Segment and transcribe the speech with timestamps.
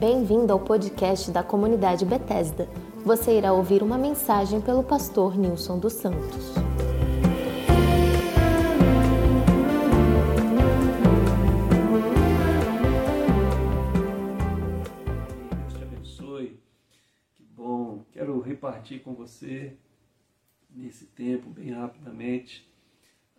[0.00, 2.66] Bem-vindo ao podcast da comunidade Bethesda.
[3.04, 6.54] Você irá ouvir uma mensagem pelo pastor Nilson dos Santos.
[15.60, 16.58] Deus te abençoe.
[17.34, 18.02] Que bom.
[18.10, 19.76] Quero repartir com você
[20.70, 22.66] nesse tempo, bem rapidamente,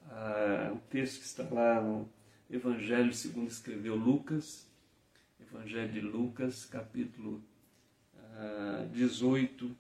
[0.06, 2.08] uh, um texto que está lá no
[2.48, 4.71] Evangelho segundo escreveu Lucas,
[5.54, 7.44] Evangelho de Lucas, capítulo
[8.16, 9.76] uh, 18.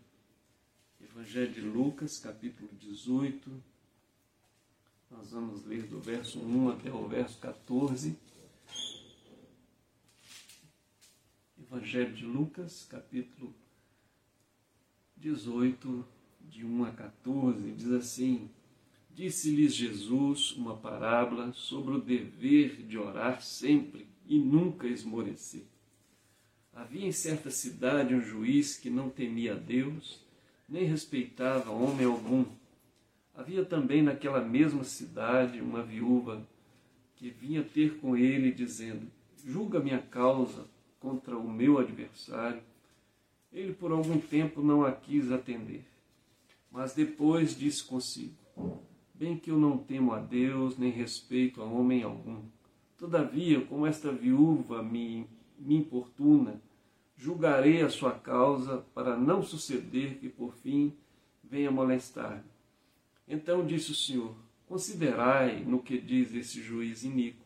[1.00, 3.64] Evangelho de Lucas, capítulo 18.
[5.10, 8.18] Nós vamos ler do verso 1 até o verso 14.
[11.58, 13.56] Evangelho de Lucas, capítulo
[15.16, 16.06] 18,
[16.50, 18.50] de 1 a 14, diz assim:
[19.10, 25.64] Disse-lhes Jesus uma parábola sobre o dever de orar sempre e nunca esmorecer.
[26.74, 30.24] Havia em certa cidade um juiz que não temia Deus,
[30.68, 32.46] nem respeitava homem algum.
[33.36, 36.48] Havia também naquela mesma cidade uma viúva
[37.16, 39.06] que vinha ter com ele, dizendo:
[39.46, 40.66] Julga minha causa
[41.00, 42.62] contra o meu adversário.
[43.52, 45.84] Ele por algum tempo não a quis atender.
[46.72, 48.34] Mas depois disse consigo:
[49.14, 52.42] Bem que eu não temo a Deus, nem respeito a homem algum.
[53.02, 55.26] Todavia, como esta viúva me,
[55.58, 56.62] me importuna,
[57.18, 60.94] julgarei a sua causa para não suceder que por fim
[61.44, 62.44] venha molestar-me.
[63.28, 64.36] Então disse o Senhor:
[64.68, 67.44] Considerai no que diz esse juiz iníquo.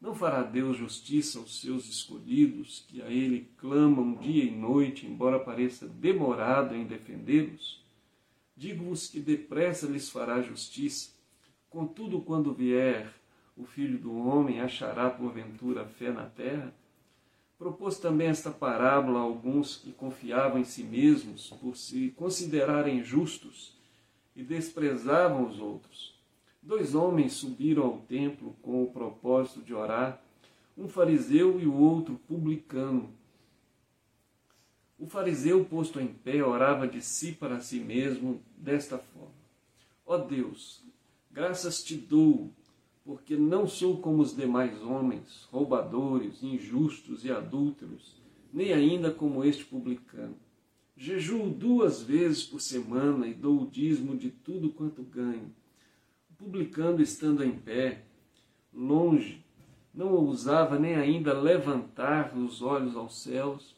[0.00, 5.38] Não fará Deus justiça aos seus escolhidos, que a Ele clamam dia e noite, embora
[5.38, 7.84] pareça demorado em defendê-los?
[8.56, 11.10] Digo-vos que depressa lhes fará justiça.
[11.68, 13.17] Contudo, quando vier
[13.58, 16.72] o Filho do Homem, achará porventura fé na terra?
[17.58, 23.76] Propôs também esta parábola a alguns que confiavam em si mesmos por se considerarem justos
[24.36, 26.16] e desprezavam os outros.
[26.62, 30.22] Dois homens subiram ao templo com o propósito de orar,
[30.76, 33.12] um fariseu e o outro publicano.
[34.96, 39.34] O fariseu, posto em pé, orava de si para si mesmo desta forma:
[40.06, 40.84] Ó oh Deus,
[41.30, 42.52] graças te dou,
[43.08, 48.20] porque não sou como os demais homens, roubadores, injustos e adúlteros,
[48.52, 50.36] nem ainda como este publicano.
[50.94, 55.50] Jejuo duas vezes por semana e dou o dízimo de tudo quanto ganho.
[56.30, 58.02] O publicano, estando em pé,
[58.74, 59.42] longe,
[59.94, 63.74] não ousava nem ainda levantar os olhos aos céus,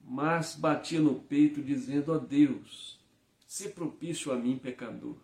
[0.00, 3.00] mas batia no peito, dizendo: oh Deus,
[3.48, 5.16] se propício a mim, pecador.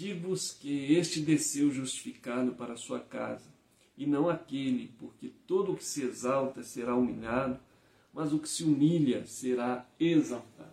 [0.00, 3.52] Digo-vos que este desceu justificado para a sua casa,
[3.98, 7.60] e não aquele, porque todo o que se exalta será humilhado,
[8.10, 10.72] mas o que se humilha será exaltado.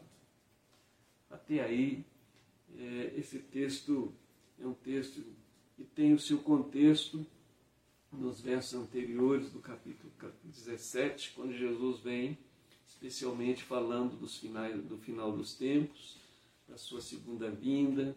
[1.29, 2.05] Até aí,
[2.77, 4.13] é, esse texto
[4.57, 5.21] é um texto
[5.75, 7.27] que tem o seu contexto
[8.13, 10.09] nos versos anteriores do capítulo
[10.45, 12.37] 17, quando Jesus vem
[12.87, 16.15] especialmente falando dos finais, do final dos tempos,
[16.65, 18.15] da sua segunda vinda.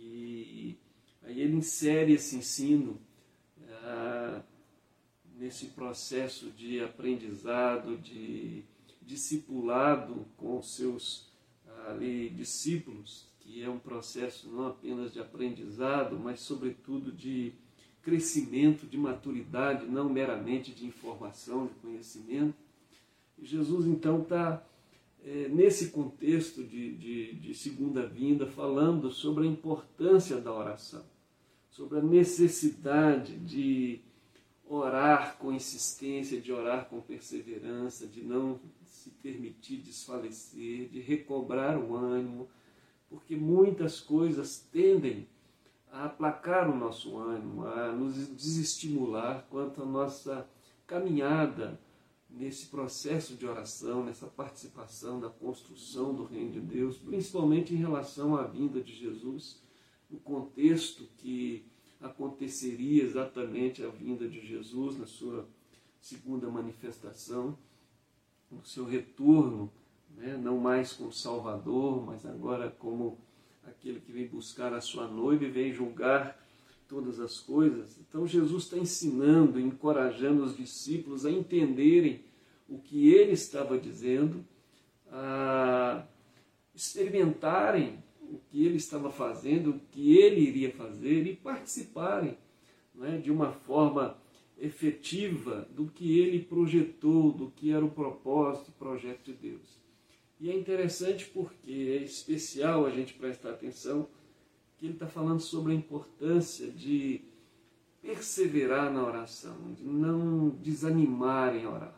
[0.00, 0.78] E
[1.22, 3.00] aí ele insere esse ensino
[3.82, 4.42] ah,
[5.36, 8.64] nesse processo de aprendizado, de
[9.02, 11.28] discipulado com os seus
[11.88, 17.52] ali, discípulos, que é um processo não apenas de aprendizado, mas sobretudo de
[18.02, 22.54] crescimento, de maturidade, não meramente de informação, de conhecimento.
[23.40, 24.62] Jesus então está
[25.24, 31.04] é, nesse contexto de, de, de segunda vinda falando sobre a importância da oração,
[31.70, 34.00] sobre a necessidade de
[34.68, 41.96] orar com insistência, de orar com perseverança, de não se permitir desfalecer, de recobrar o
[41.96, 42.48] ânimo,
[43.08, 45.26] porque muitas coisas tendem
[45.90, 50.46] a aplacar o nosso ânimo, a nos desestimular quanto à nossa
[50.86, 51.80] caminhada
[52.28, 58.36] nesse processo de oração, nessa participação da construção do reino de Deus, principalmente em relação
[58.36, 59.62] à vinda de Jesus,
[60.10, 61.64] no contexto que
[62.00, 65.48] aconteceria exatamente a vinda de Jesus na sua
[66.00, 67.58] segunda manifestação,
[68.50, 69.70] no seu retorno,
[70.16, 70.36] né?
[70.36, 73.18] não mais como Salvador, mas agora como
[73.64, 76.38] aquele que vem buscar a sua noiva e vem julgar
[76.88, 77.98] todas as coisas.
[78.00, 82.20] Então Jesus está ensinando, encorajando os discípulos a entenderem
[82.68, 84.44] o que ele estava dizendo,
[85.10, 86.04] a
[86.74, 92.36] experimentarem o que ele estava fazendo, o que ele iria fazer e participarem
[92.94, 94.16] né, de uma forma
[94.58, 99.78] efetiva do que ele projetou, do que era o propósito, o projeto de Deus.
[100.40, 104.08] E é interessante porque é especial a gente prestar atenção
[104.78, 107.20] que ele está falando sobre a importância de
[108.00, 111.94] perseverar na oração, de não desanimar em orar.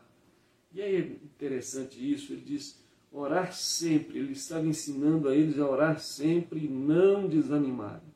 [0.72, 2.82] E aí é interessante isso, ele diz
[3.12, 8.08] orar sempre, ele estava ensinando a eles a orar sempre e não desanimarem.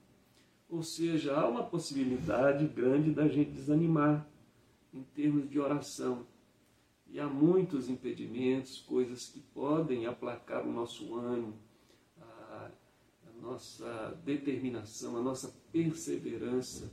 [0.69, 4.27] Ou seja, há uma possibilidade grande da gente desanimar
[4.93, 6.27] em termos de oração.
[7.11, 11.55] E há muitos impedimentos, coisas que podem aplacar o nosso ânimo,
[13.45, 16.91] nossa determinação, a nossa perseverança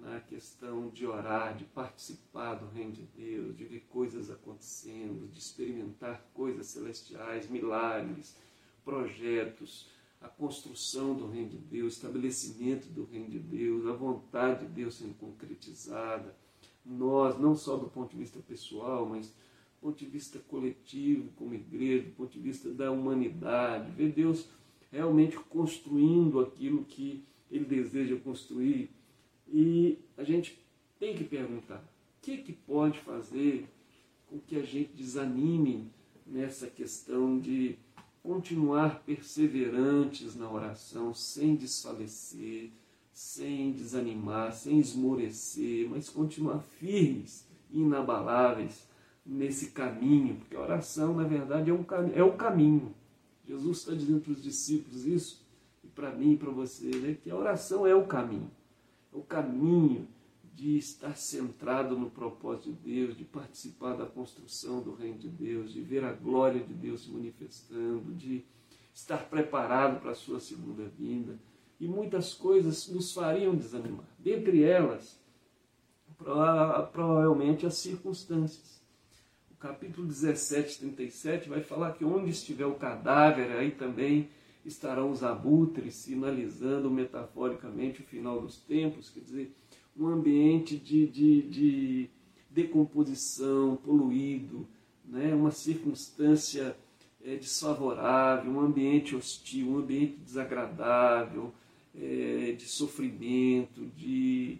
[0.00, 5.38] na questão de orar, de participar do reino de Deus, de ver coisas acontecendo, de
[5.38, 8.36] experimentar coisas celestiais, milagres,
[8.84, 9.88] projetos,
[10.20, 14.96] a construção do reino de Deus, estabelecimento do reino de Deus, a vontade de Deus
[14.96, 16.34] sendo concretizada.
[16.84, 21.54] Nós, não só do ponto de vista pessoal, mas do ponto de vista coletivo, como
[21.54, 24.48] igreja, do ponto de vista da humanidade, ver Deus
[24.90, 28.90] realmente construindo aquilo que Ele deseja construir
[29.52, 30.58] e a gente
[30.98, 33.66] tem que perguntar: o que, que pode fazer
[34.28, 35.90] com que a gente desanime
[36.26, 37.76] nessa questão de
[38.22, 42.70] continuar perseverantes na oração, sem desfalecer,
[43.12, 48.86] sem desanimar, sem esmorecer, mas continuar firmes inabaláveis
[49.24, 51.84] nesse caminho, porque a oração, na verdade, é, um,
[52.14, 52.94] é o caminho.
[53.46, 55.46] Jesus está dizendo para os discípulos isso,
[55.82, 58.50] e para mim e para você, né, que a oração é o caminho
[59.12, 60.08] o caminho
[60.54, 65.72] de estar centrado no propósito de Deus, de participar da construção do reino de Deus,
[65.72, 68.44] de ver a glória de Deus se manifestando, de
[68.92, 71.38] estar preparado para a sua segunda vinda.
[71.78, 74.04] E muitas coisas nos fariam desanimar.
[74.18, 75.18] Dentre elas,
[76.18, 78.79] provavelmente as circunstâncias.
[79.60, 84.30] Capítulo 17, 37 vai falar que onde estiver o cadáver, aí também
[84.64, 89.54] estarão os abutres, sinalizando metaforicamente o final dos tempos, quer dizer,
[89.94, 92.10] um ambiente de, de, de
[92.48, 94.66] decomposição, poluído,
[95.04, 95.34] né?
[95.34, 96.74] uma circunstância
[97.22, 101.52] é, desfavorável, um ambiente hostil, um ambiente desagradável,
[101.94, 104.56] é, de sofrimento, de,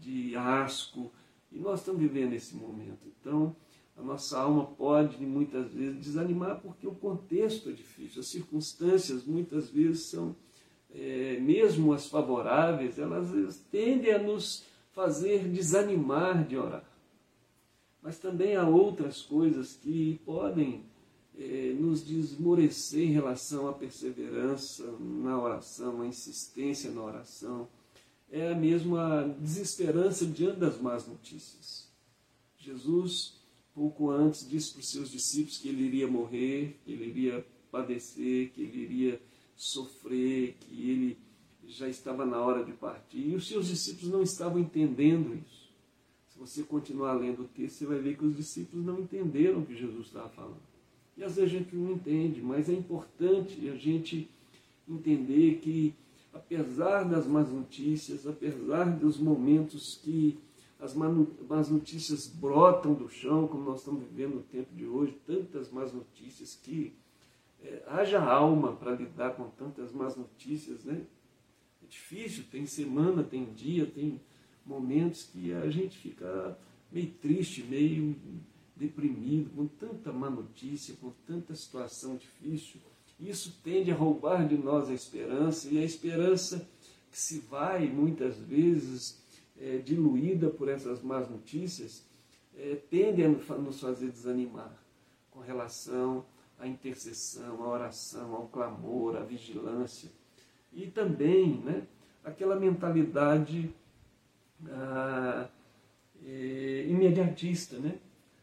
[0.00, 1.12] de asco.
[1.52, 3.06] E nós estamos vivendo esse momento.
[3.20, 3.54] Então,
[4.00, 9.68] a nossa alma pode muitas vezes desanimar porque o contexto é difícil, as circunstâncias muitas
[9.68, 10.34] vezes são,
[10.94, 16.84] é, mesmo as favoráveis, elas tendem a nos fazer desanimar de orar.
[18.02, 20.82] Mas também há outras coisas que podem
[21.38, 27.68] é, nos desmorecer em relação à perseverança na oração, à insistência na oração.
[28.32, 31.90] É a mesma desesperança diante das más notícias.
[32.56, 33.39] Jesus
[33.74, 38.50] pouco antes disse para os seus discípulos que ele iria morrer, que ele iria padecer,
[38.50, 39.20] que ele iria
[39.56, 41.18] sofrer, que ele
[41.66, 43.28] já estava na hora de partir.
[43.28, 45.70] E os seus discípulos não estavam entendendo isso.
[46.28, 49.66] Se você continuar lendo o texto, você vai ver que os discípulos não entenderam o
[49.66, 50.70] que Jesus estava falando.
[51.16, 54.28] E às vezes a gente não entende, mas é importante a gente
[54.88, 55.94] entender que,
[56.32, 60.38] apesar das más notícias, apesar dos momentos que
[60.80, 65.70] as más notícias brotam do chão, como nós estamos vivendo no tempo de hoje, tantas
[65.70, 66.94] más notícias que
[67.62, 71.02] é, haja alma para lidar com tantas más notícias, né?
[71.82, 74.20] É difícil, tem semana, tem dia, tem
[74.64, 76.58] momentos que a gente fica
[76.90, 78.16] meio triste, meio
[78.74, 82.80] deprimido, com tanta má notícia, com tanta situação difícil.
[83.18, 86.66] Isso tende a roubar de nós a esperança, e a esperança
[87.10, 89.20] que se vai muitas vezes
[89.60, 92.04] é, diluída por essas más notícias,
[92.56, 94.72] é, tende a nos fazer desanimar
[95.30, 96.24] com relação
[96.58, 100.10] à intercessão, à oração, ao clamor, à vigilância.
[100.72, 101.82] E também né,
[102.24, 103.72] aquela mentalidade
[104.68, 105.48] ah,
[106.24, 107.98] é, imediatista, né?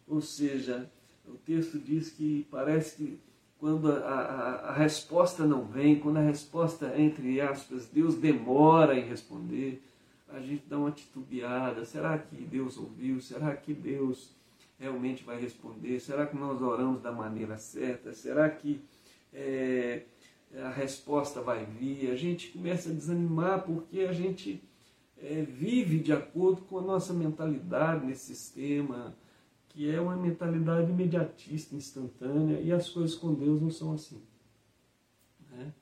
[0.08, 0.90] ou seja,
[1.28, 3.20] o texto diz que parece que
[3.60, 9.04] quando a, a, a, resposta não vem, quando a resposta, entre aspas, Deus demora em
[9.04, 9.82] responder,
[10.30, 11.86] a gente dá uma titubeada.
[11.86, 13.22] Será que Deus ouviu?
[13.22, 14.36] Será que Deus
[14.78, 16.00] realmente vai responder?
[16.00, 18.14] Será que nós oramos da maneira certa?
[18.14, 18.82] Será que
[19.34, 20.04] é,
[20.56, 22.12] a resposta vai vir?
[22.12, 24.62] A gente começa a desanimar porque a gente
[25.18, 29.16] é, vive de acordo com a nossa mentalidade nesse sistema,
[29.70, 34.22] que é uma mentalidade imediatista, instantânea, e as coisas com Deus não são assim.
[35.52, 35.74] Né?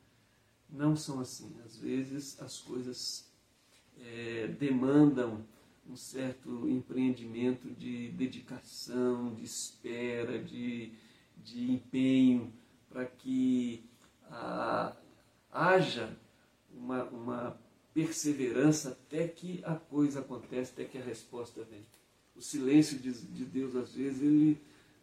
[0.70, 1.56] Não são assim.
[1.66, 3.30] Às vezes as coisas
[4.02, 5.44] é, demandam
[5.90, 10.92] um certo empreendimento de dedicação, de espera, de,
[11.38, 12.52] de empenho,
[12.90, 13.84] para que
[14.30, 14.96] ah,
[15.52, 16.18] haja
[16.74, 17.58] uma, uma
[17.94, 21.86] perseverança até que a coisa acontece, até que a resposta vem.
[22.36, 24.60] O silêncio de, de Deus, às vezes, ele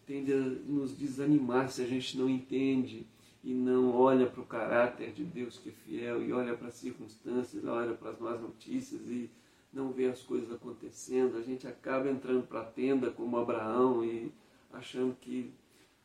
[0.07, 3.07] tende a nos desanimar se a gente não entende
[3.43, 6.75] e não olha para o caráter de Deus que é fiel e olha para as
[6.75, 9.29] circunstâncias, olha para as más notícias e
[9.73, 11.37] não vê as coisas acontecendo.
[11.37, 14.31] A gente acaba entrando para a tenda como Abraão e
[14.73, 15.53] achando que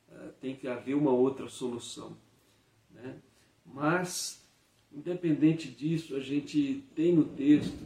[0.10, 2.18] uh, tem que haver uma outra solução.
[2.92, 3.20] Né?
[3.66, 4.44] Mas,
[4.92, 7.86] independente disso, a gente tem no texto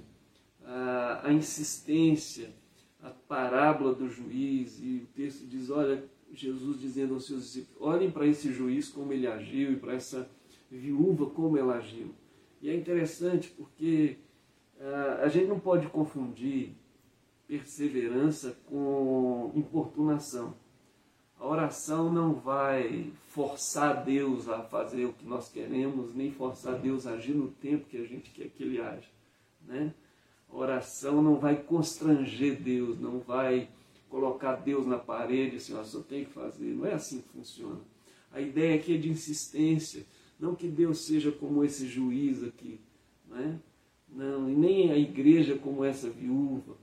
[0.63, 2.53] a, a insistência,
[3.01, 8.09] a parábola do juiz, e o texto diz: olha, Jesus dizendo aos seus discípulos: olhem
[8.09, 10.29] para esse juiz como ele agiu e para essa
[10.69, 12.13] viúva como ela agiu.
[12.61, 14.17] E é interessante porque
[14.79, 16.73] uh, a gente não pode confundir
[17.47, 20.53] perseverança com importunação.
[21.37, 27.07] A oração não vai forçar Deus a fazer o que nós queremos, nem forçar Deus
[27.07, 29.09] a agir no tempo que a gente quer que Ele haja.
[29.65, 29.91] Né?
[30.49, 33.67] A oração não vai constranger Deus, não vai
[34.11, 36.75] colocar Deus na parede, assim, ó, só tem que fazer.
[36.75, 37.79] Não é assim que funciona.
[38.31, 40.05] A ideia aqui é de insistência,
[40.37, 42.79] não que Deus seja como esse juiz aqui,
[43.27, 43.59] né?
[44.09, 46.75] não, e nem a igreja como essa viúva,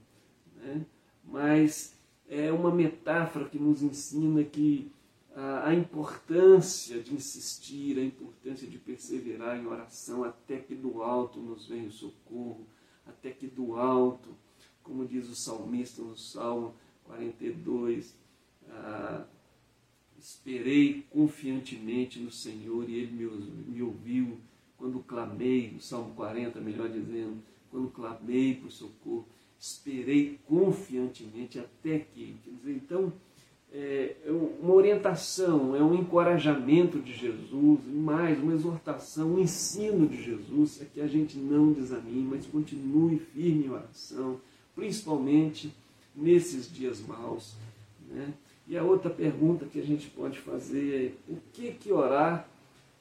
[0.57, 0.85] né?
[1.25, 1.95] mas
[2.29, 4.91] é uma metáfora que nos ensina que
[5.35, 11.39] a, a importância de insistir, a importância de perseverar em oração até que do alto
[11.39, 12.67] nos venha o socorro,
[13.07, 14.31] até que do alto,
[14.83, 16.75] como diz o salmista no Salmo
[17.09, 18.15] 42,
[18.71, 19.25] ah,
[20.19, 23.27] esperei confiantemente no Senhor e Ele me,
[23.75, 24.39] me ouviu
[24.77, 29.27] quando clamei, no Salmo 40, melhor dizendo, quando clamei por socorro
[29.59, 32.37] esperei confiantemente até que.
[32.45, 33.13] Quer dizer, então,
[33.73, 40.07] é, é uma orientação, é um encorajamento de Jesus, e mais, uma exortação, um ensino
[40.07, 44.41] de Jesus, é que a gente não desanime, mas continue firme em oração,
[44.75, 45.73] principalmente
[46.19, 47.55] nesses dias maus.
[48.11, 48.33] Né?
[48.67, 52.47] E a outra pergunta que a gente pode fazer é: o que que orar?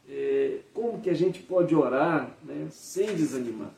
[0.10, 3.74] É, como que a gente pode orar né, sem desanimar?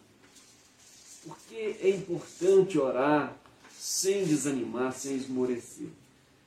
[1.26, 3.36] Por que é importante orar
[3.72, 5.88] sem desanimar, sem esmorecer?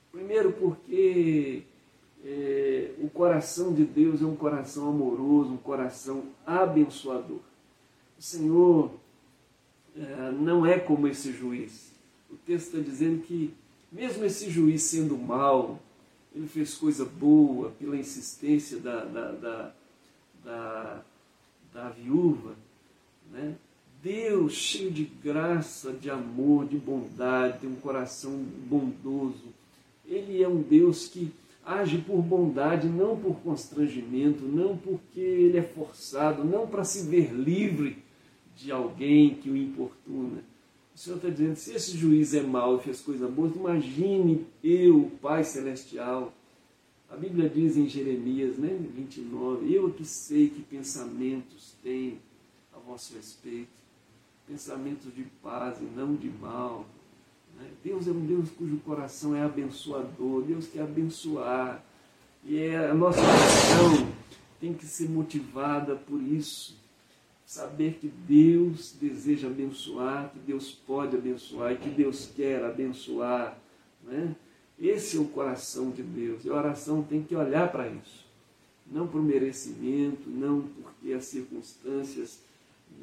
[0.09, 1.63] Primeiro, porque
[2.23, 7.39] é, o coração de Deus é um coração amoroso, um coração abençoador.
[8.17, 8.91] O Senhor
[9.97, 11.92] é, não é como esse juiz.
[12.33, 13.53] O texto está dizendo que,
[13.91, 15.79] mesmo esse juiz sendo mau,
[16.35, 19.71] ele fez coisa boa pela insistência da, da, da,
[20.43, 21.01] da,
[21.71, 22.55] da viúva,
[23.31, 23.55] né?
[24.01, 28.31] Deus cheio de graça, de amor, de bondade, tem um coração
[28.67, 29.53] bondoso.
[30.05, 31.31] Ele é um Deus que
[31.63, 37.31] age por bondade, não por constrangimento, não porque ele é forçado, não para se ver
[37.31, 38.03] livre
[38.57, 40.43] de alguém que o importuna.
[40.95, 45.11] O Senhor está dizendo, se esse juiz é mau e fez coisa boa, imagine eu,
[45.21, 46.31] Pai Celestial.
[47.09, 52.17] A Bíblia diz em Jeremias né, 29, eu que sei que pensamentos tenho
[52.75, 53.83] a vosso respeito
[54.47, 56.85] pensamentos de paz e não de mal.
[57.57, 57.67] Né?
[57.83, 61.83] Deus é um Deus cujo coração é abençoador, Deus quer abençoar.
[62.43, 64.07] E é, a nossa oração
[64.59, 66.75] tem que ser motivada por isso.
[67.53, 73.55] Saber que Deus deseja abençoar, que Deus pode abençoar e que Deus quer abençoar.
[74.03, 74.35] Né?
[74.79, 76.43] Esse é o coração de Deus.
[76.43, 78.25] E a oração tem que olhar para isso.
[78.91, 82.39] Não por merecimento, não porque as circunstâncias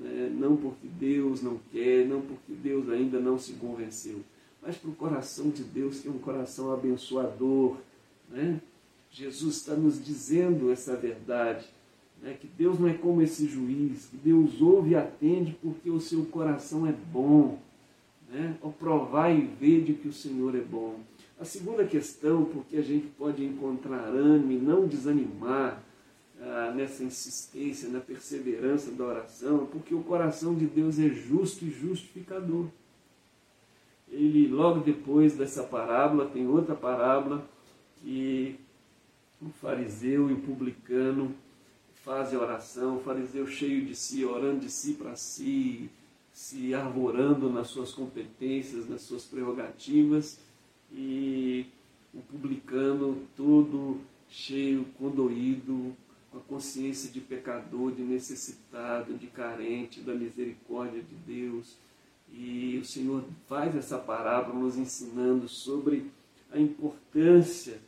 [0.00, 0.28] né?
[0.36, 4.18] não porque Deus não quer, não porque Deus ainda não se convenceu,
[4.60, 7.76] mas para o coração de Deus, que é um coração abençoador.
[8.28, 8.60] Né?
[9.12, 11.70] Jesus está nos dizendo essa verdade,
[12.22, 12.36] né?
[12.38, 16.24] que Deus não é como esse juiz, que Deus ouve e atende porque o seu
[16.26, 17.58] coração é bom.
[18.30, 18.56] Né?
[18.62, 21.00] Ao provar e ver de que o Senhor é bom.
[21.40, 25.82] A segunda questão, porque a gente pode encontrar ânimo e não desanimar,
[26.42, 31.70] ah, nessa insistência, na perseverança da oração, porque o coração de Deus é justo e
[31.70, 32.66] justificador.
[34.10, 37.46] Ele, logo depois dessa parábola, tem outra parábola
[37.96, 38.58] que
[39.40, 41.34] o fariseu e o publicano
[42.04, 45.90] fazem oração, fariseu cheio de si, orando de si para si,
[46.32, 50.38] se arvorando nas suas competências, nas suas prerrogativas,
[50.92, 51.66] e
[52.14, 55.94] o publicano todo cheio, condoído,
[56.30, 61.76] com a consciência de pecador, de necessitado, de carente da misericórdia de Deus.
[62.32, 66.10] E o Senhor faz essa parábola nos ensinando sobre
[66.52, 67.80] a importância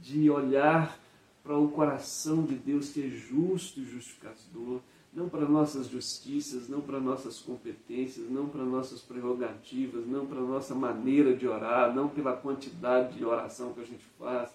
[0.00, 0.98] de olhar
[1.42, 4.80] para o coração de Deus que é justo e justificador,
[5.12, 10.74] não para nossas justiças, não para nossas competências, não para nossas prerrogativas, não para nossa
[10.74, 14.50] maneira de orar, não pela quantidade de oração que a gente faz.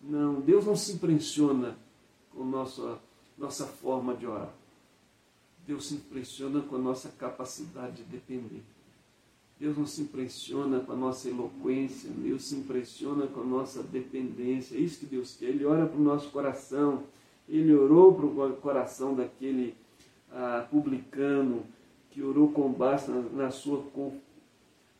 [0.00, 1.76] Não, Deus não se impressiona
[2.30, 2.98] com nossa,
[3.36, 4.54] nossa forma de orar.
[5.66, 8.62] Deus se impressiona com a nossa capacidade de depender.
[9.60, 14.76] Deus não se impressiona com a nossa eloquência, Deus se impressiona com a nossa dependência.
[14.76, 15.46] É isso que Deus quer.
[15.46, 17.02] Ele ora para o nosso coração.
[17.48, 19.74] Ele orou para o coração daquele
[20.30, 21.64] ah, publicano
[22.10, 23.84] que orou com base na, na, sua,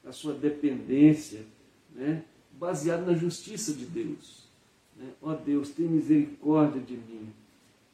[0.03, 1.45] na sua dependência,
[1.95, 2.25] né?
[2.53, 4.49] baseado na justiça de Deus.
[4.97, 5.13] Né?
[5.23, 7.33] Ó Deus, tem misericórdia de mim.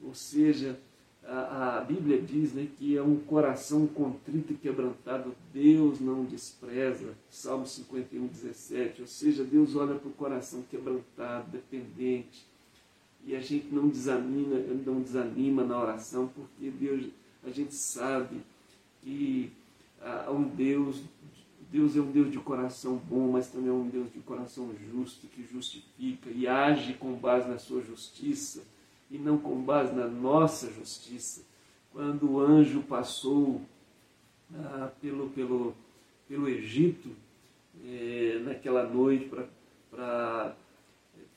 [0.02, 0.78] Ou seja,
[1.26, 7.14] a, Bíblia diz né, que é um coração contrito e quebrantado, Deus não despreza.
[7.30, 9.02] Salmo 51, 17.
[9.02, 12.46] Ou seja, Deus olha para o coração quebrantado, dependente.
[13.26, 17.06] E a gente não desanima, não desanima na oração, porque Deus,
[17.42, 18.40] a gente sabe
[19.00, 19.50] que
[20.02, 21.00] há um Deus,
[21.72, 25.26] Deus é um Deus de coração bom, mas também é um Deus de coração justo,
[25.28, 28.62] que justifica e age com base na sua justiça
[29.10, 31.42] e não com base na nossa justiça.
[31.92, 33.60] Quando o anjo passou
[34.54, 35.74] ah, pelo, pelo,
[36.28, 37.10] pelo Egito,
[37.84, 39.30] eh, naquela noite,
[39.90, 40.54] para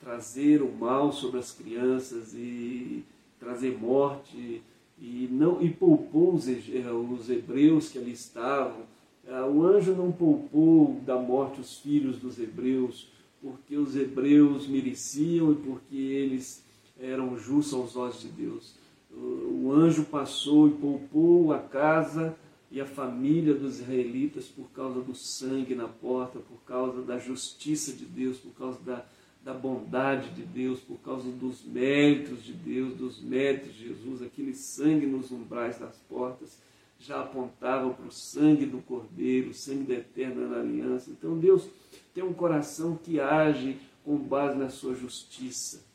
[0.00, 3.04] trazer o mal sobre as crianças e
[3.38, 4.62] trazer morte,
[5.00, 8.82] e, não, e poupou os, os hebreus que ali estavam.
[9.28, 13.08] Ah, o anjo não poupou da morte os filhos dos hebreus,
[13.40, 16.64] porque os hebreus mereciam e porque eles
[16.98, 18.74] eram justos aos olhos de Deus.
[19.10, 22.36] O anjo passou e poupou a casa
[22.70, 27.92] e a família dos israelitas por causa do sangue na porta, por causa da justiça
[27.92, 29.04] de Deus, por causa da,
[29.42, 34.22] da bondade de Deus, por causa dos méritos de Deus, dos méritos de Jesus.
[34.22, 36.58] Aquele sangue nos umbrais das portas
[37.00, 41.10] já apontava para o sangue do Cordeiro, o sangue da eterna aliança.
[41.10, 41.66] Então Deus
[42.12, 45.87] tem um coração que age com base na sua justiça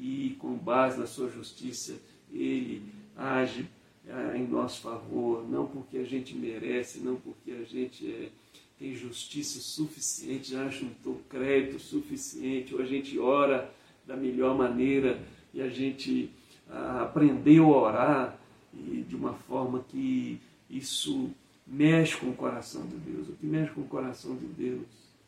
[0.00, 1.94] e com base na sua justiça
[2.32, 2.82] ele
[3.16, 3.66] age
[4.08, 8.30] ah, em nosso favor, não porque a gente merece, não porque a gente é,
[8.78, 13.72] tem justiça suficiente, já juntou crédito suficiente, ou a gente ora
[14.06, 15.20] da melhor maneira
[15.52, 16.30] e a gente
[16.70, 18.38] ah, aprendeu a orar
[18.72, 21.30] e de uma forma que isso
[21.66, 23.28] mexe com o coração de Deus.
[23.28, 24.86] O que mexe com o coração de Deus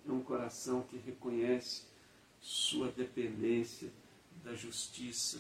[0.09, 1.83] é um coração que reconhece
[2.41, 3.89] sua dependência
[4.45, 5.39] da justiça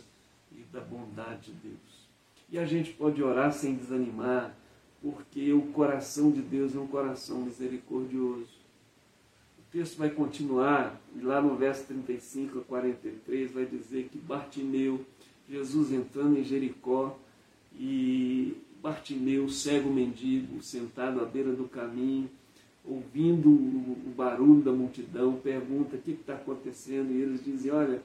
[0.52, 2.08] e da bondade de Deus.
[2.50, 4.56] E a gente pode orar sem desanimar,
[5.02, 8.58] porque o coração de Deus é um coração misericordioso.
[9.58, 15.04] O texto vai continuar, e lá no verso 35 a 43 vai dizer que Bartimeu,
[15.48, 17.18] Jesus entrando em Jericó,
[17.78, 22.30] e Bartimeu, cego mendigo, sentado à beira do caminho,
[22.84, 28.02] ouvindo o barulho da multidão, pergunta o que está acontecendo, e eles dizem, olha,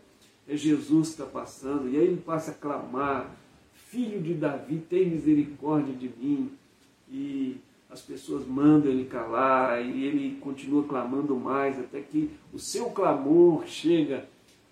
[0.47, 3.34] Jesus que está passando, e aí ele passa a clamar,
[3.73, 6.51] filho de Davi, tem misericórdia de mim,
[7.10, 7.58] e
[7.89, 13.65] as pessoas mandam ele calar, e ele continua clamando mais, até que o seu clamor
[13.65, 14.27] chega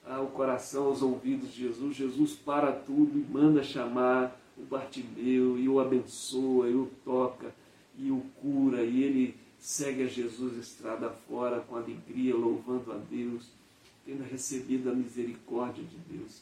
[0.06, 5.70] ao coração, aos ouvidos de Jesus, Jesus para tudo e manda chamar o Bartimeu, e
[5.70, 7.54] o abençoa, e o toca,
[7.98, 13.61] e o cura, e ele segue a Jesus estrada fora com alegria, louvando a Deus
[14.06, 16.42] tendo recebido a misericórdia de Deus.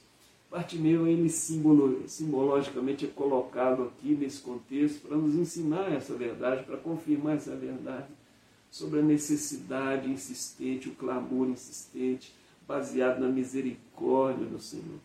[0.49, 6.77] Bartimeu, ele simbolo, simbologicamente é colocado aqui nesse contexto para nos ensinar essa verdade, para
[6.77, 8.07] confirmar essa verdade
[8.71, 12.33] sobre a necessidade insistente, o clamor insistente,
[12.67, 14.99] baseado na misericórdia do Senhor.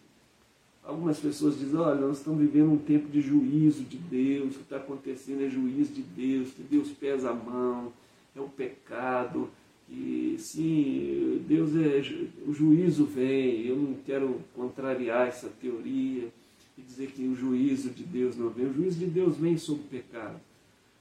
[0.83, 4.65] Algumas pessoas dizem, olha, nós estamos vivendo um tempo de juízo de Deus, o que
[4.65, 7.91] está acontecendo é juízo de Deus, que Deus pesa a mão,
[8.37, 9.49] é o pecado,
[9.87, 12.01] que sim, Deus é,
[12.47, 16.29] o juízo vem, eu não quero contrariar essa teoria
[16.77, 18.67] e dizer que o juízo de Deus não vem.
[18.67, 20.41] O juízo de Deus vem sobre o pecado.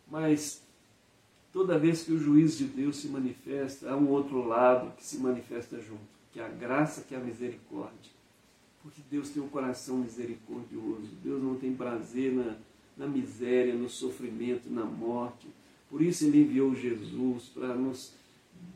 [0.10, 0.62] Mas
[1.52, 5.18] toda vez que o juízo de Deus se manifesta, há um outro lado que se
[5.18, 8.12] manifesta junto, que é a graça, que é a misericórdia.
[8.82, 11.08] Porque Deus tem um coração misericordioso.
[11.24, 12.58] Deus não tem prazer na,
[12.98, 15.48] na miséria, no sofrimento, na morte.
[15.90, 18.12] Por isso ele enviou Jesus para nos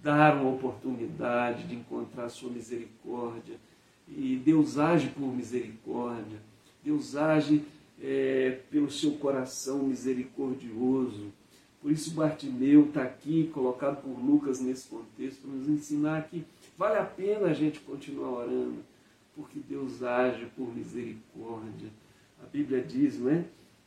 [0.08, 3.58] dar uma oportunidade de encontrar a sua misericórdia.
[4.08, 6.40] E Deus age por misericórdia,
[6.82, 7.62] Deus age
[8.02, 11.26] é, pelo seu coração misericordioso.
[11.82, 16.46] Por isso Bartimeu está aqui, colocado por Lucas nesse contexto, para nos ensinar que
[16.78, 18.78] vale a pena a gente continuar orando,
[19.36, 21.90] porque Deus age por misericórdia.
[22.42, 23.44] A Bíblia diz, não é?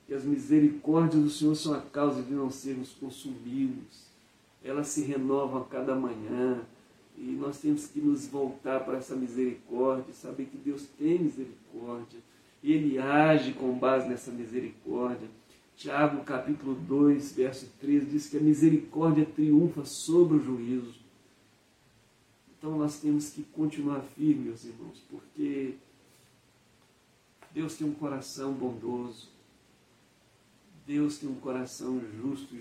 [0.07, 4.10] Que as misericórdias do Senhor são a causa de não sermos consumidos.
[4.63, 6.63] Elas se renovam a cada manhã.
[7.17, 12.19] E nós temos que nos voltar para essa misericórdia, saber que Deus tem misericórdia.
[12.63, 15.29] E Ele age com base nessa misericórdia.
[15.77, 21.01] Tiago capítulo 2, verso 13, diz que a misericórdia triunfa sobre o juízo.
[22.59, 25.77] Então nós temos que continuar firmes, meus irmãos, porque
[27.53, 29.29] Deus tem um coração bondoso,
[30.87, 32.61] Deus tem um coração justo e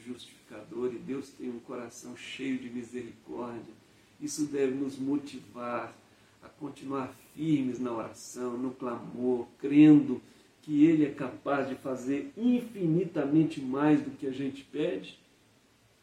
[0.92, 3.74] e Deus tem um coração cheio de misericórdia.
[4.20, 5.96] Isso deve nos motivar
[6.42, 10.22] a continuar firmes na oração, no clamor, crendo
[10.62, 15.20] que Ele é capaz de fazer infinitamente mais do que a gente pede,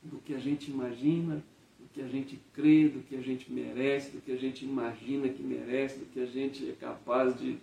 [0.02, 1.42] do que a gente imagina,
[1.78, 5.28] do que a gente crê, do que a gente merece, do que a gente imagina
[5.28, 7.58] que merece, do que a gente é capaz de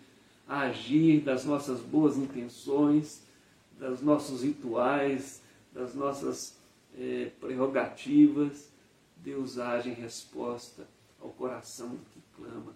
[0.48, 3.24] agir, das nossas boas intenções,
[3.80, 5.42] dos nossos rituais,
[5.74, 6.56] das nossas
[6.98, 8.72] é, prerrogativas.
[9.18, 10.88] Deus age em resposta
[11.22, 12.74] ao coração que clama,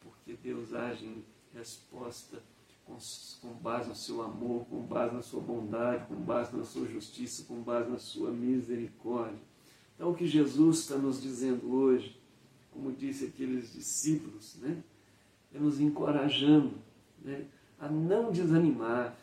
[0.00, 2.40] porque Deus age em resposta
[2.88, 2.96] com,
[3.42, 7.44] com base no seu amor, com base na sua bondade, com base na sua justiça,
[7.46, 9.38] com base na sua misericórdia.
[9.94, 12.16] Então, o que Jesus está nos dizendo hoje,
[12.70, 14.82] como disse aqueles discípulos, né,
[15.52, 16.74] é nos encorajando
[17.22, 17.44] né,
[17.78, 19.16] a não desanimar,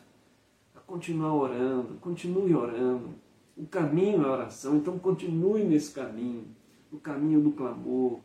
[0.74, 3.14] a continuar orando, continue orando.
[3.56, 6.44] O caminho é a oração, então continue nesse caminho,
[6.92, 8.20] no caminho do clamor,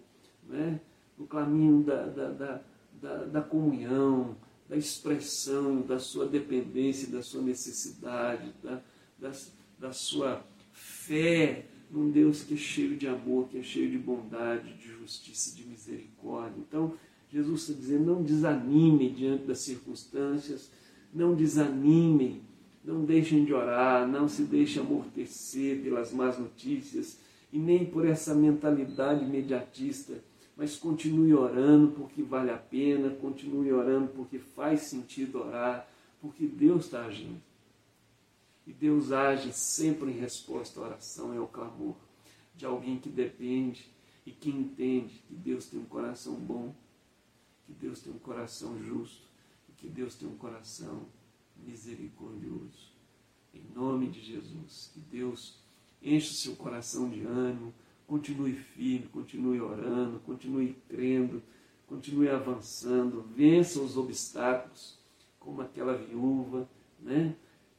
[0.47, 0.79] né,
[1.17, 2.61] no caminho da, da, da,
[3.01, 4.35] da, da comunhão,
[4.67, 8.81] da expressão da sua dependência, da sua necessidade, da,
[9.19, 9.31] da,
[9.79, 14.73] da sua fé num Deus que é cheio de amor, que é cheio de bondade,
[14.73, 16.57] de justiça de misericórdia.
[16.57, 16.93] Então,
[17.29, 20.71] Jesus está dizendo: não desanimem diante das circunstâncias,
[21.13, 22.41] não desanimem,
[22.83, 27.17] não deixem de orar, não se deixem amortecer pelas más notícias
[27.51, 30.21] e nem por essa mentalidade imediatista
[30.61, 35.87] mas continue orando porque vale a pena, continue orando porque faz sentido orar,
[36.21, 37.41] porque Deus está agindo.
[38.67, 41.95] E Deus age sempre em resposta à oração e ao clamor
[42.55, 43.89] de alguém que depende
[44.23, 46.75] e que entende que Deus tem um coração bom,
[47.65, 49.27] que Deus tem um coração justo
[49.67, 51.07] e que Deus tem um coração
[51.65, 52.91] misericordioso.
[53.53, 55.59] Em nome de Jesus, que Deus
[56.01, 57.73] enche o seu coração de ânimo,
[58.11, 61.41] Continue firme, continue orando, continue crendo,
[61.87, 64.99] continue avançando, vença os obstáculos,
[65.39, 66.69] como aquela viúva,
[66.99, 67.33] né?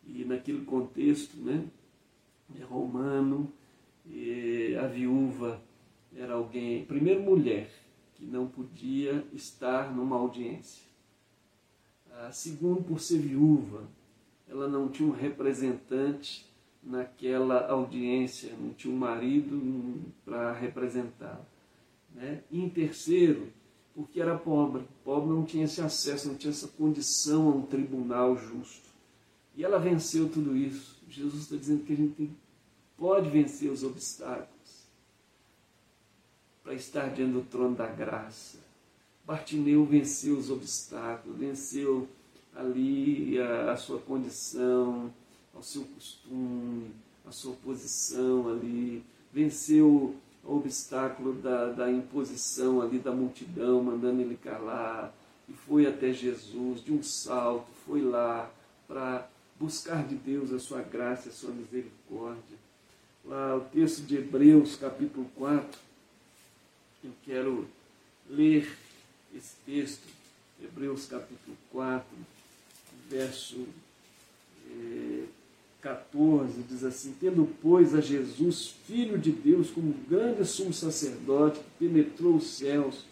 [0.06, 1.66] E naquele contexto, né?
[2.62, 3.52] Romano,
[4.82, 5.62] a viúva
[6.16, 7.70] era alguém, primeiro mulher,
[8.14, 10.82] que não podia estar numa audiência.
[12.24, 13.82] Ah, segundo, por ser viúva,
[14.48, 16.46] ela não tinha um representante
[16.80, 21.44] naquela audiência, não tinha um marido para representá-la.
[22.14, 22.44] Né?
[22.48, 23.48] E em terceiro,
[23.92, 24.84] porque era pobre.
[25.04, 28.88] Pobre não tinha esse acesso, não tinha essa condição a um tribunal justo.
[29.56, 31.02] E ela venceu tudo isso.
[31.08, 32.36] Jesus está dizendo que a gente tem,
[32.96, 34.86] pode vencer os obstáculos
[36.62, 38.61] para estar diante do trono da graça.
[39.24, 42.08] Bartimeu venceu os obstáculos, venceu
[42.54, 45.12] ali a, a sua condição,
[45.54, 46.90] ao seu costume,
[47.26, 54.36] à sua posição ali, venceu o obstáculo da, da imposição ali da multidão, mandando ele
[54.36, 55.14] calar,
[55.48, 58.50] e foi até Jesus de um salto, foi lá
[58.88, 62.58] para buscar de Deus a sua graça, a sua misericórdia.
[63.24, 65.78] Lá o texto de Hebreus, capítulo 4,
[67.04, 67.66] eu quero
[68.28, 68.76] ler
[69.36, 70.06] esse texto,
[70.62, 72.04] Hebreus capítulo 4,
[73.08, 73.66] verso
[74.70, 75.24] eh,
[75.82, 81.88] 14 diz assim: Tendo, pois, a Jesus, Filho de Deus, como grande sumo sacerdote que
[81.88, 83.04] penetrou os céus,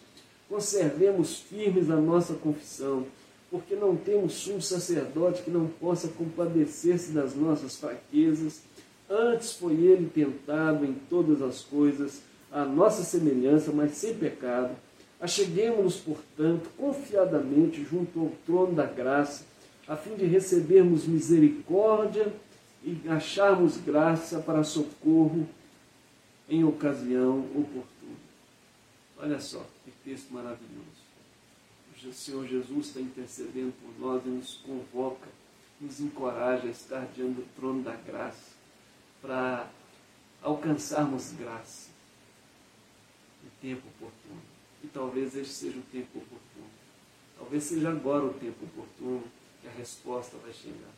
[0.47, 3.05] conservemos firmes a nossa confissão,
[3.49, 8.61] porque não temos sumo sacerdote que não possa compadecer-se das nossas fraquezas.
[9.09, 14.73] Antes foi ele tentado em todas as coisas, à nossa semelhança, mas sem pecado.
[15.21, 19.45] Acheguemos-nos, portanto, confiadamente junto ao trono da graça,
[19.87, 22.33] a fim de recebermos misericórdia
[22.83, 25.47] e acharmos graça para socorro
[26.49, 28.17] em ocasião oportuna.
[29.17, 31.01] Olha só, que texto maravilhoso.
[32.03, 35.27] O Senhor Jesus está intercedendo por nós e nos convoca,
[35.79, 38.51] nos encoraja a estar diante do trono da graça
[39.21, 39.69] para
[40.41, 41.89] alcançarmos graça
[43.43, 44.50] no tempo oportuno.
[44.83, 46.69] E talvez este seja o tempo oportuno.
[47.37, 49.23] Talvez seja agora o tempo oportuno
[49.61, 50.91] que a resposta vai chegar.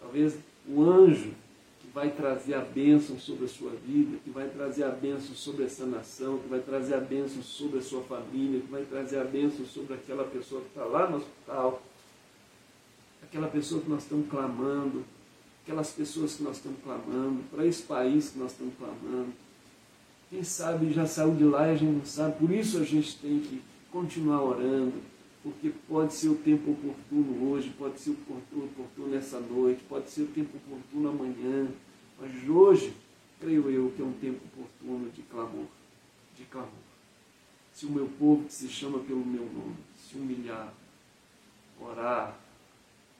[0.00, 0.36] Talvez
[0.68, 1.32] o anjo
[1.80, 5.64] que vai trazer a bênção sobre a sua vida, que vai trazer a bênção sobre
[5.64, 9.24] essa nação, que vai trazer a bênção sobre a sua família, que vai trazer a
[9.24, 11.82] bênção sobre aquela pessoa que está lá no hospital,
[13.22, 15.04] aquela pessoa que nós estamos clamando,
[15.62, 19.32] aquelas pessoas que nós estamos clamando, para esse país que nós estamos clamando.
[20.32, 23.18] Quem sabe já saiu de lá e a gente não sabe, por isso a gente
[23.18, 24.94] tem que continuar orando,
[25.42, 30.22] porque pode ser o tempo oportuno hoje, pode ser o oportuno, nessa noite, pode ser
[30.22, 31.68] o tempo oportuno amanhã,
[32.18, 32.94] mas hoje,
[33.38, 35.66] creio eu, que é um tempo oportuno de clamor,
[36.34, 36.70] de clamor.
[37.74, 40.72] Se o meu povo que se chama pelo meu nome, se humilhar,
[41.78, 42.40] orar,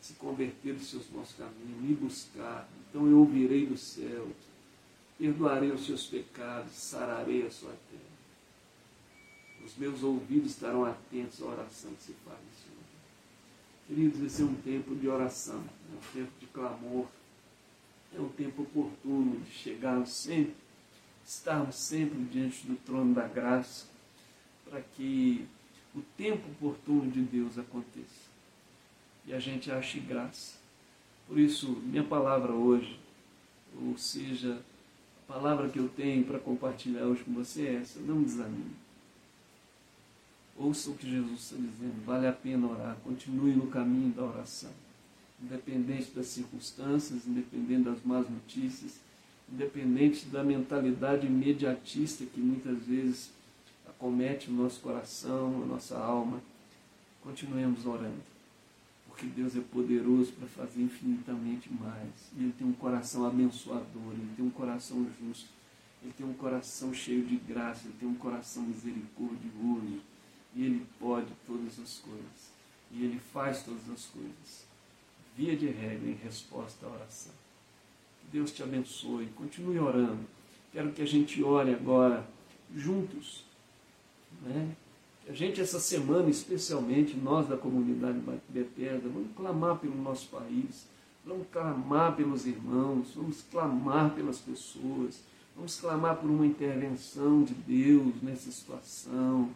[0.01, 4.29] se converter dos seus maus caminhos, me buscar, então eu ouvirei do céu,
[5.23, 8.03] perdoarei os seus pecados, sararei a sua terra.
[9.65, 12.83] Os meus ouvidos estarão atentos à oração que se faz lugar.
[13.87, 17.07] Queridos, esse é um tempo de oração, é um tempo de clamor,
[18.13, 20.57] é um tempo oportuno de chegarmos sempre,
[21.25, 23.87] estarmos sempre diante do trono da graça,
[24.69, 25.47] para que
[25.95, 28.33] o tempo oportuno de Deus aconteça
[29.25, 30.57] e a gente ache graça.
[31.29, 32.99] Por isso, minha palavra hoje,
[33.81, 34.61] ou seja,
[35.29, 38.77] a palavra que eu tenho para compartilhar hoje com você é essa: não desanime.
[40.57, 44.71] Ouça o que Jesus está dizendo, vale a pena orar, continue no caminho da oração.
[45.43, 49.01] Independente das circunstâncias, independente das más notícias,
[49.51, 53.31] independente da mentalidade imediatista que muitas vezes
[53.89, 56.41] acomete o nosso coração, a nossa alma,
[57.23, 58.32] continuemos orando
[59.13, 62.33] porque Deus é poderoso para fazer infinitamente mais.
[62.35, 65.51] Ele tem um coração abençoador, Ele tem um coração justo,
[66.03, 70.01] Ele tem um coração cheio de graça, Ele tem um coração misericordioso.
[70.55, 72.53] E Ele pode todas as coisas.
[72.91, 74.67] E Ele faz todas as coisas.
[75.37, 77.33] Via de regra, em resposta à oração.
[78.21, 79.27] Que Deus te abençoe.
[79.37, 80.25] Continue orando.
[80.73, 82.27] Quero que a gente ore agora
[82.75, 83.45] juntos.
[84.41, 84.75] Né?
[85.29, 90.85] A gente, essa semana, especialmente nós da comunidade Bethesda, vamos clamar pelo nosso país,
[91.25, 95.21] vamos clamar pelos irmãos, vamos clamar pelas pessoas,
[95.55, 99.51] vamos clamar por uma intervenção de Deus nessa situação,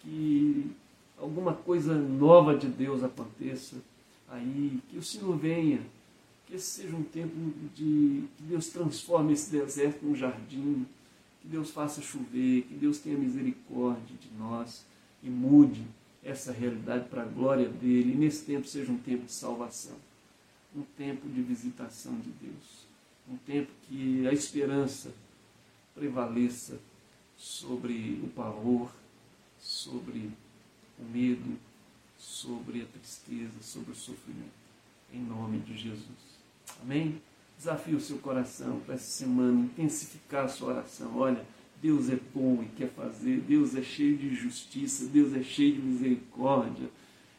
[0.00, 0.70] que
[1.16, 3.76] alguma coisa nova de Deus aconteça
[4.28, 5.80] aí, que o Senhor venha,
[6.46, 7.34] que esse seja um tempo
[7.74, 10.86] de que Deus transforme esse deserto num jardim,
[11.40, 14.86] que Deus faça chover, que Deus tenha misericórdia de nós
[16.38, 18.12] essa realidade para a glória dele.
[18.12, 19.96] E nesse tempo seja um tempo de salvação,
[20.74, 22.86] um tempo de visitação de Deus,
[23.28, 25.12] um tempo que a esperança
[25.94, 26.78] prevaleça
[27.36, 28.90] sobre o pavor,
[29.60, 30.30] sobre
[30.98, 31.58] o medo,
[32.16, 34.58] sobre a tristeza, sobre o sofrimento.
[35.12, 36.38] Em nome de Jesus.
[36.82, 37.20] Amém?
[37.56, 41.16] Desafio o seu coração para essa semana intensificar a sua oração.
[41.16, 41.44] Olha,
[41.80, 45.80] Deus é bom e quer fazer, Deus é cheio de justiça, Deus é cheio de
[45.80, 46.88] misericórdia.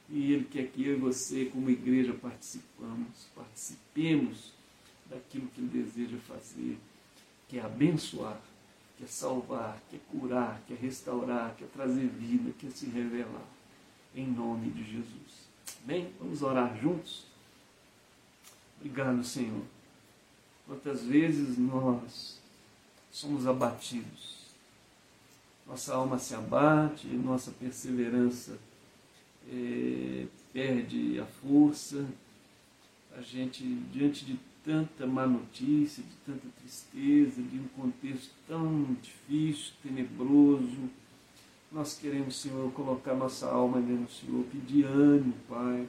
[0.09, 4.53] E Ele quer que eu e você, como igreja, participamos, participemos
[5.09, 6.77] daquilo que Ele deseja fazer,
[7.47, 8.41] que é abençoar,
[8.97, 12.69] que é salvar, que é curar, que é restaurar, que é trazer vida, que é
[12.69, 13.47] se revelar.
[14.15, 15.49] Em nome de Jesus.
[15.83, 16.11] Amém?
[16.19, 17.25] Vamos orar juntos?
[18.77, 19.63] Obrigado, Senhor.
[20.65, 22.38] Quantas vezes nós
[23.11, 24.39] somos abatidos.
[25.67, 28.57] Nossa alma se abate, nossa perseverança
[29.51, 32.05] é, perde a força,
[33.15, 39.73] a gente, diante de tanta má notícia, de tanta tristeza, de um contexto tão difícil,
[39.81, 40.89] tenebroso,
[41.71, 45.87] nós queremos, Senhor, colocar nossa alma dentro do Senhor, pedir ânimo, Pai,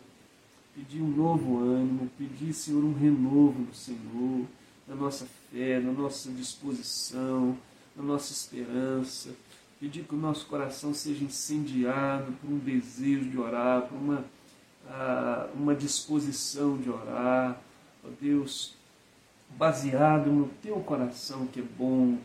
[0.75, 4.47] pedir um novo ânimo, pedir, Senhor, um renovo do Senhor,
[4.87, 7.57] na nossa fé, na nossa disposição,
[7.97, 9.31] na nossa esperança.
[9.79, 14.19] Pedir que o nosso coração seja incendiado por um desejo de orar, por uma,
[14.87, 17.59] uh, uma disposição de orar.
[18.05, 18.75] Ó oh Deus,
[19.57, 22.19] baseado no teu coração que é bom,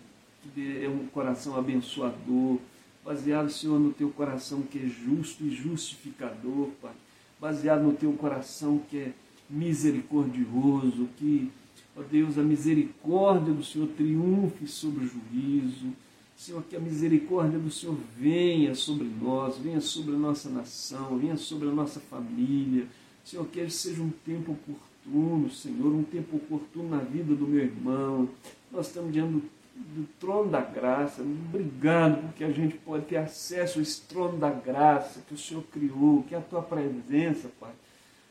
[0.54, 2.60] que é um coração abençoador,
[3.04, 6.94] baseado, Senhor, no teu coração que é justo e justificador, Pai,
[7.40, 9.12] baseado no teu coração que é
[9.50, 11.52] misericordioso, que
[11.98, 15.94] Ó Deus, a misericórdia do Senhor triunfe sobre o juízo.
[16.36, 21.38] Senhor, que a misericórdia do Senhor venha sobre nós, venha sobre a nossa nação, venha
[21.38, 22.86] sobre a nossa família.
[23.24, 28.28] Senhor, que seja um tempo oportuno, Senhor, um tempo oportuno na vida do meu irmão.
[28.72, 29.44] Nós estamos diante
[29.76, 31.22] do trono da graça.
[31.22, 35.64] Obrigado porque a gente pode ter acesso a esse trono da graça que o Senhor
[35.72, 37.74] criou, que é a tua presença, Pai.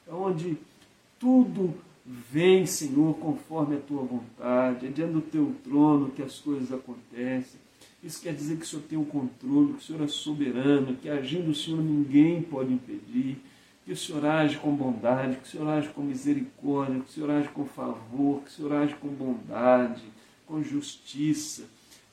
[0.07, 0.59] É onde
[1.19, 4.87] tudo vem, Senhor, conforme a tua vontade.
[4.87, 7.61] É diante do teu trono que as coisas acontecem.
[8.03, 11.09] Isso quer dizer que o Senhor tem o controle, que o Senhor é soberano, que
[11.09, 13.39] agindo o Senhor ninguém pode impedir,
[13.85, 17.31] que o Senhor age com bondade, que o Senhor age com misericórdia, que o Senhor
[17.31, 20.03] age com favor, que o Senhor age com bondade
[20.47, 21.65] com justiça.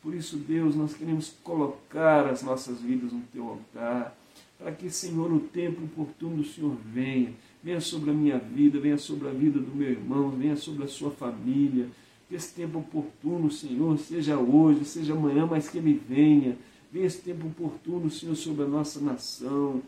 [0.01, 4.17] Por isso, Deus, nós queremos colocar as nossas vidas no teu altar,
[4.57, 7.33] para que, Senhor, o tempo oportuno do Senhor venha.
[7.63, 10.87] Venha sobre a minha vida, venha sobre a vida do meu irmão, venha sobre a
[10.87, 11.87] sua família.
[12.27, 16.57] Que esse tempo oportuno, Senhor, seja hoje, seja amanhã, mas que ele venha.
[16.91, 19.81] Venha esse tempo oportuno, Senhor, sobre a nossa nação.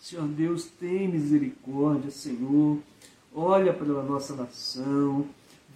[0.00, 2.78] Senhor Deus, tem misericórdia, Senhor.
[3.34, 5.26] Olha pela nossa nação.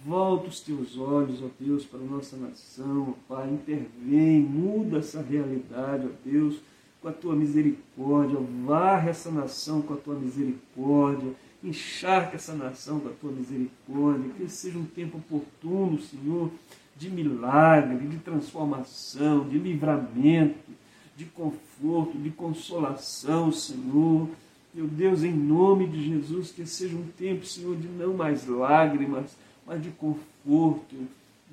[0.05, 3.49] Volta os teus olhos, ó Deus, para a nossa nação, ó Pai.
[3.49, 6.57] Intervém, muda essa realidade, ó Deus,
[7.05, 8.39] com a tua misericórdia.
[8.65, 11.33] Varre essa nação com a tua misericórdia.
[11.63, 14.31] Encharca essa nação com a tua misericórdia.
[14.35, 16.49] Que seja um tempo oportuno, Senhor,
[16.97, 20.71] de milagre, de transformação, de livramento,
[21.15, 24.27] de conforto, de consolação, Senhor.
[24.73, 29.37] Meu Deus, em nome de Jesus, que seja um tempo, Senhor, de não mais lágrimas,
[29.63, 30.95] mas de conforto,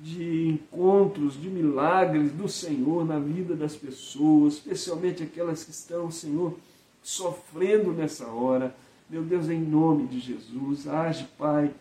[0.03, 6.57] de encontros, de milagres do Senhor na vida das pessoas, especialmente aquelas que estão, Senhor,
[7.01, 8.75] sofrendo nessa hora.
[9.09, 11.73] Meu Deus, em nome de Jesus, age, Pai,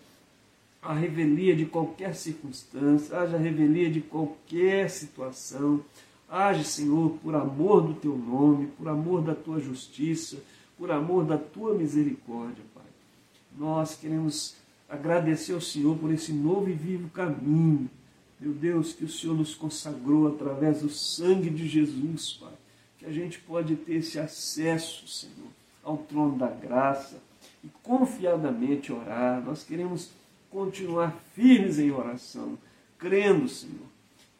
[0.80, 5.80] a revelia de qualquer circunstância, haja a revelia de qualquer situação.
[6.30, 10.38] Age, Senhor, por amor do teu nome, por amor da tua justiça,
[10.78, 12.84] por amor da tua misericórdia, Pai.
[13.58, 14.54] Nós queremos
[14.88, 17.90] agradecer ao Senhor por esse novo e vivo caminho.
[18.42, 22.52] Meu Deus, que o Senhor nos consagrou através do sangue de Jesus, Pai.
[22.98, 25.46] Que a gente pode ter esse acesso, Senhor,
[25.80, 27.22] ao trono da graça
[27.62, 29.40] e confiadamente orar.
[29.44, 30.10] Nós queremos
[30.50, 32.58] continuar firmes em oração,
[32.98, 33.86] crendo, Senhor,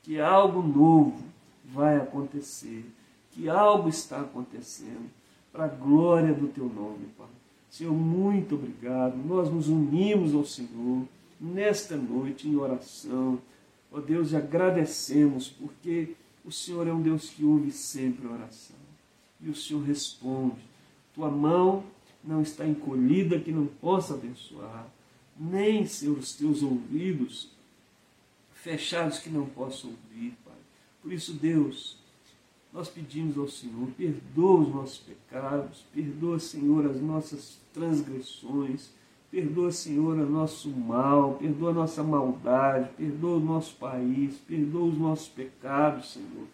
[0.03, 1.23] que algo novo
[1.65, 2.85] vai acontecer,
[3.31, 5.09] que algo está acontecendo
[5.53, 7.29] para a glória do teu nome, Pai.
[7.71, 9.17] Senhor, muito obrigado.
[9.17, 11.07] Nós nos unimos ao Senhor
[11.41, 13.39] nesta noite em oração.
[13.93, 18.77] Ó Deus, e agradecemos porque o Senhor é um Deus que ouve sempre a oração.
[19.41, 20.61] E o Senhor responde.
[21.15, 21.85] Tua mão
[22.25, 24.87] não está encolhida que não possa abençoar,
[25.39, 27.51] nem, os teus ouvidos
[28.53, 30.55] fechados que não possam ouvir, Pai.
[31.03, 31.97] Por isso, Deus,
[32.73, 38.91] nós pedimos ao Senhor, perdoa os nossos pecados, perdoa, Senhor, as nossas transgressões,
[39.33, 44.99] perdoa, Senhor, o nosso mal, perdoa a nossa maldade, perdoa o nosso país, perdoa os
[44.99, 46.47] nossos pecados, Senhor.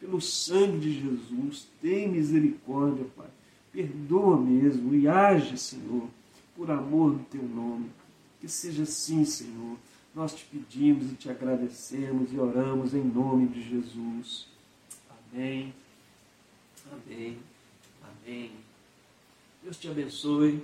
[0.00, 3.28] Pelo sangue de Jesus, tem misericórdia, Pai.
[3.70, 6.08] Perdoa mesmo e age, Senhor,
[6.56, 7.90] por amor do teu nome.
[8.40, 9.76] Que seja assim, Senhor.
[10.14, 14.48] Nós te pedimos e te agradecemos e oramos em nome de Jesus.
[15.10, 15.72] Amém.
[16.90, 17.38] Amém.
[18.02, 18.50] Amém.
[19.62, 20.62] Deus te abençoe.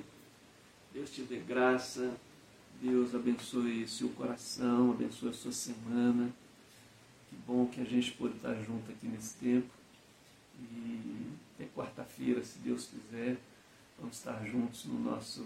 [0.92, 2.14] Deus te dê graça.
[2.80, 6.30] Deus abençoe seu coração, abençoe a sua semana.
[7.28, 9.68] Que bom que a gente pode estar junto aqui nesse tempo.
[10.60, 13.36] E até quarta-feira, se Deus quiser,
[13.98, 15.44] vamos estar juntos no nosso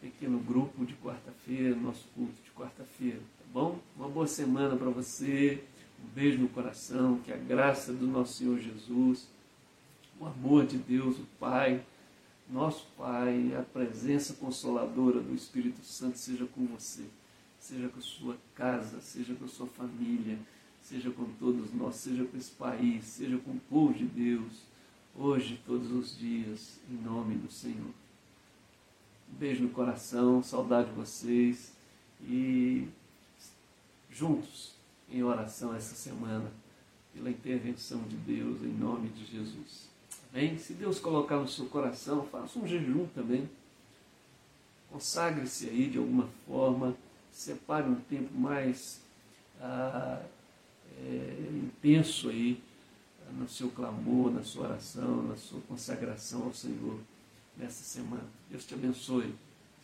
[0.00, 3.78] pequeno grupo de quarta-feira, nosso culto de quarta-feira, tá bom?
[3.96, 5.62] Uma boa semana para você.
[6.04, 9.26] Um beijo no coração, que a graça do nosso Senhor Jesus,
[10.20, 11.82] o amor de Deus, o Pai,
[12.48, 17.04] nosso Pai, a presença consoladora do Espírito Santo seja com você,
[17.58, 20.38] seja com a sua casa, seja com a sua família,
[20.82, 24.52] seja com todos nós, seja com esse país, seja com o povo de Deus,
[25.16, 27.94] hoje, todos os dias, em nome do Senhor.
[29.32, 31.72] Um beijo no coração, saudade de vocês
[32.22, 32.86] e
[34.10, 34.74] juntos
[35.10, 36.52] em oração essa semana,
[37.12, 39.93] pela intervenção de Deus, em nome de Jesus.
[40.58, 43.48] Se Deus colocar no seu coração, faça um jejum também.
[44.90, 46.96] Consagre-se aí de alguma forma,
[47.30, 49.00] separe um tempo mais
[49.60, 50.20] ah,
[50.98, 52.60] é, intenso aí
[53.38, 56.98] no seu clamor, na sua oração, na sua consagração ao Senhor
[57.56, 58.24] nessa semana.
[58.50, 59.32] Deus te abençoe.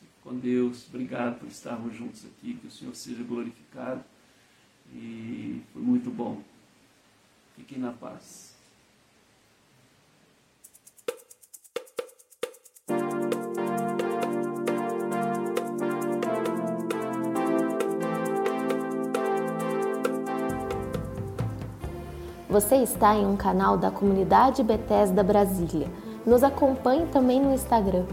[0.01, 0.89] Fique com Deus.
[0.89, 2.55] Obrigado por estarmos juntos aqui.
[2.55, 4.05] Que o Senhor seja glorificado
[4.93, 6.43] e foi muito bom.
[7.57, 8.50] Fiquem na paz.
[22.51, 25.87] Você está em um canal da comunidade Bethesda Brasília.
[26.27, 28.05] Nos acompanhe também no Instagram